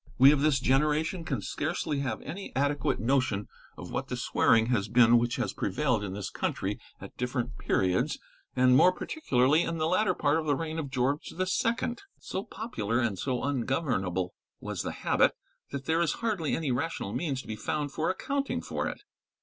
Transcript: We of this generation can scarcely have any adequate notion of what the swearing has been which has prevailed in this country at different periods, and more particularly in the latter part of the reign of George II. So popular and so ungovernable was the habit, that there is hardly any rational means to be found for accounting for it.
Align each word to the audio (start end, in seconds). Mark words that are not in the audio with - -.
We 0.17 0.31
of 0.31 0.41
this 0.41 0.59
generation 0.59 1.23
can 1.23 1.43
scarcely 1.43 1.99
have 1.99 2.23
any 2.23 2.51
adequate 2.55 2.99
notion 2.99 3.47
of 3.77 3.91
what 3.91 4.07
the 4.07 4.17
swearing 4.17 4.65
has 4.73 4.87
been 4.87 5.19
which 5.19 5.35
has 5.35 5.53
prevailed 5.53 6.03
in 6.03 6.13
this 6.15 6.31
country 6.31 6.79
at 6.99 7.15
different 7.17 7.59
periods, 7.59 8.17
and 8.55 8.75
more 8.75 8.91
particularly 8.91 9.61
in 9.61 9.77
the 9.77 9.85
latter 9.85 10.15
part 10.15 10.39
of 10.39 10.47
the 10.47 10.55
reign 10.55 10.79
of 10.79 10.89
George 10.89 11.31
II. 11.31 11.45
So 12.19 12.43
popular 12.43 12.99
and 12.99 13.19
so 13.19 13.43
ungovernable 13.43 14.33
was 14.59 14.81
the 14.81 14.91
habit, 15.03 15.33
that 15.69 15.85
there 15.85 16.01
is 16.01 16.13
hardly 16.13 16.55
any 16.55 16.71
rational 16.71 17.13
means 17.13 17.41
to 17.43 17.47
be 17.47 17.55
found 17.55 17.91
for 17.91 18.09
accounting 18.09 18.59
for 18.63 18.87
it. 18.87 19.03